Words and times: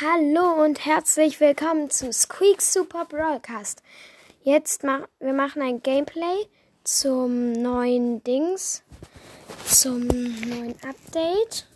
Hallo 0.00 0.62
und 0.62 0.84
herzlich 0.84 1.40
willkommen 1.40 1.90
zu 1.90 2.12
Squeak 2.12 2.62
Super 2.62 3.04
Broadcast. 3.04 3.82
Jetzt 4.44 4.84
mach, 4.84 5.00
wir 5.18 5.32
machen 5.32 5.60
ein 5.60 5.82
Gameplay 5.82 6.46
zum 6.84 7.50
neuen 7.50 8.22
Dings, 8.22 8.84
zum 9.66 10.06
neuen 10.06 10.76
Update. 10.88 11.66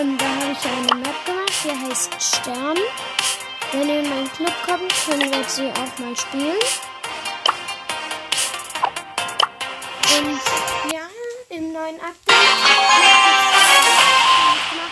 Und 0.00 0.16
da 0.16 0.24
habe 0.24 0.52
ich 0.52 0.64
eine 0.64 1.02
Map 1.02 1.26
gemacht, 1.26 1.52
die 1.62 1.88
heißt 1.90 2.22
Stern. 2.22 2.78
Wenn 3.72 3.88
ihr 3.90 4.00
in 4.00 4.08
meinen 4.08 4.32
Club 4.32 4.54
kommt, 4.64 4.94
können 5.04 5.30
wir 5.30 5.44
sie 5.44 5.68
auch 5.68 5.98
mal 5.98 6.16
spielen. 6.16 6.56
Und 10.16 10.40
ja, 10.94 11.06
im 11.50 11.72
neuen 11.74 12.00
Update 12.00 13.15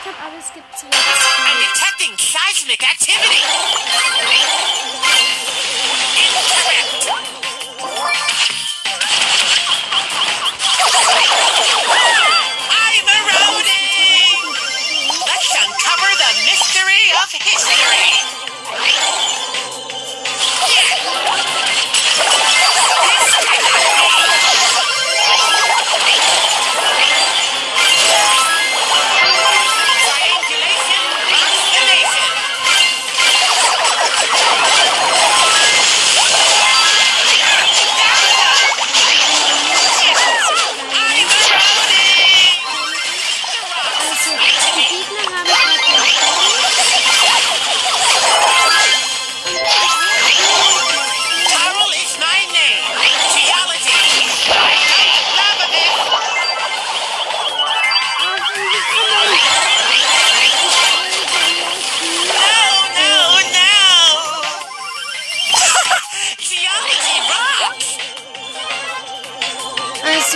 gemacht 0.04 0.20
habe, 0.20 0.26
aber 0.26 0.38
es 0.38 0.52
gibt 0.52 0.66
jetzt 0.70 0.84
I'm 0.84 1.58
detecting 1.60 2.16
seismic 2.18 2.82
activity. 2.82 3.93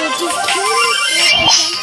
Also, 0.01 0.29
die 0.29 0.53
killen 0.53 1.78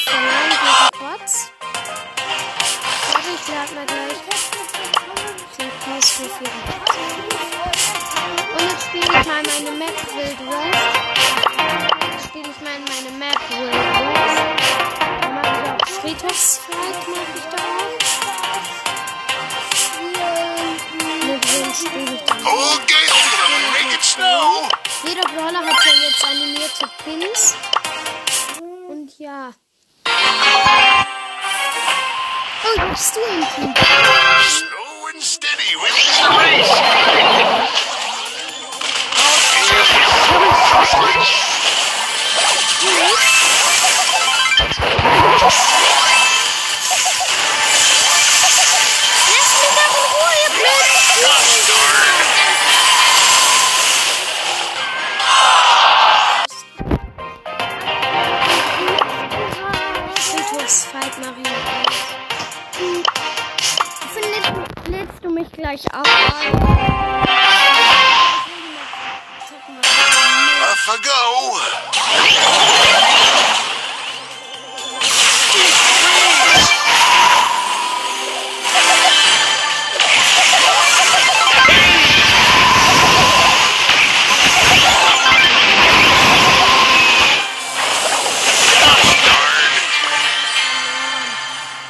Okay, 0.00 0.16
verloren 0.16 0.48
gegen 0.50 0.88
Bots. 0.98 1.34
Warte, 3.12 3.30
ich 3.34 3.44
lade 3.48 3.72
mal 3.74 3.86
gleich. 3.86 4.20
Ich 5.98 6.06
für 6.06 6.24
vier. 6.24 6.52
Und 8.56 8.64
jetzt 8.70 8.84
spiele 8.86 9.04
ich 9.04 9.26
mal 9.26 9.42
meine 9.42 9.70
Map 9.76 9.98
Wild 10.14 10.40
West. 10.48 10.84
Jetzt 12.12 12.24
spiele 12.28 12.48
ich 12.48 12.60
mal 12.62 12.78
meine 12.88 13.10
Map 13.18 13.40
Wild 13.50 13.74
West. 13.74 14.42
Dann 15.20 15.34
mache 15.34 15.52
ich 15.52 15.68
auch 15.70 15.88
Friedhofsfight, 16.00 16.98
mache 17.08 17.34
ich 17.36 17.44
da 17.50 17.58
auch. 17.58 17.98
Mit 21.26 21.42
wem 21.52 21.68
spiele 21.74 22.14
ich 22.14 22.22
dann? 22.22 22.42
Make 23.72 23.94
it 23.94 24.02
snow. 24.02 24.68
Jeder 25.04 25.26
Brawler 25.28 25.62
hat 25.66 25.84
ja 25.84 25.92
jetzt 26.02 26.24
animierte 26.24 26.88
Pins. 27.04 27.54
Und 28.88 29.18
ja. 29.18 29.52
Oh, 32.72 32.76
you're 32.86 32.94
stinking. 32.94 33.74
Slow 34.46 35.08
and 35.12 35.20
steady 35.20 35.74
wins 35.74 36.22
the 36.22 36.30
race. 36.38 36.70
Mich 65.40 65.52
gleich 65.52 65.80
ein? 65.92 66.02
Off 70.72 70.88
I 70.88 70.98
go. 71.02 71.60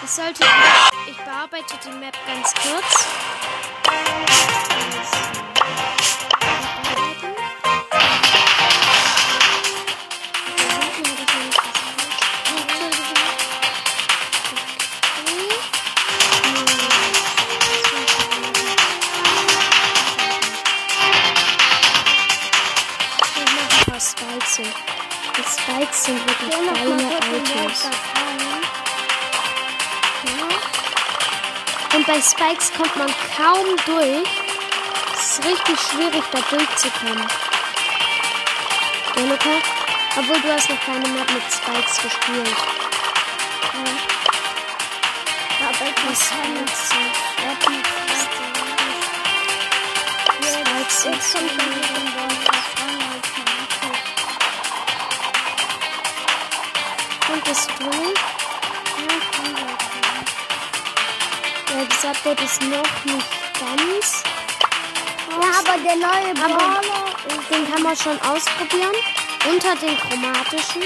Ich 0.03 0.17
sollte. 0.17 0.45
Kurz. 2.71 3.07
Spikes 25.53 26.05
sind 26.05 26.27
wirklich 26.27 26.51
geile 26.51 27.19
Items. 27.37 27.91
Und 31.93 32.07
bei 32.07 32.21
Spikes 32.21 32.73
kommt 32.73 32.97
man 32.97 33.13
kaum 33.37 33.67
durch. 33.87 34.29
Es 35.15 35.39
ist 35.39 35.45
richtig 35.45 35.79
schwierig, 35.81 36.23
da 36.31 36.39
durchzukommen. 36.39 37.27
Ja, 39.17 39.23
Obwohl, 40.17 40.41
du 40.41 40.53
hast 40.53 40.71
noch 40.71 40.81
keine 40.81 41.09
Map 41.09 41.31
mit 41.33 41.43
Spikes 41.53 42.03
gespielt. 42.03 42.57
Ja. 43.75 43.85
Aber 45.69 45.85
ich 45.89 46.05
muss 46.05 46.21
Spikes 50.91 51.03
sind 51.03 51.21
Und 57.33 57.45
bist 57.45 57.71
du? 57.79 57.85
Ja. 57.85 58.11
Ja, 61.71 61.85
das 61.89 62.05
Update 62.05 62.43
ist 62.43 62.63
noch 62.63 63.05
nicht 63.05 63.31
ganz. 63.61 64.23
Ja, 65.31 65.61
aber 65.61 65.79
der 65.83 65.97
neue 65.97 66.35
Brawler 66.35 66.81
den 67.51 67.71
kann 67.71 67.83
man 67.83 67.97
schon 67.97 68.19
ausprobieren. 68.23 68.95
Unter 69.49 69.75
den 69.77 69.97
chromatischen. 69.97 70.83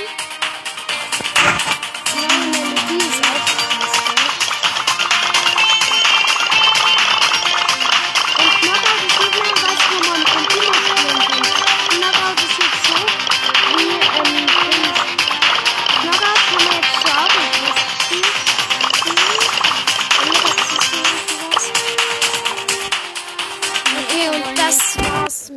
Neue 2.14 2.46
Melodie 2.52 3.06
ist 3.06 3.22
auch 3.25 3.63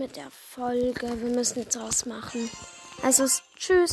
mit 0.07 0.15
der 0.15 0.31
Folge. 0.31 1.21
Wir 1.21 1.35
müssen 1.35 1.59
jetzt 1.59 1.77
ausmachen. 1.77 2.49
Also, 3.03 3.25
tschüss. 3.57 3.77